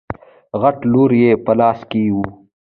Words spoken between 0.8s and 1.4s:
لور يې